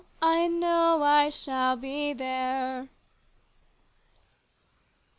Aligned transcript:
I 0.19 0.47
know 0.47 1.03
I 1.03 1.29
shall 1.29 1.75
be 1.77 2.11
there. 2.13 2.89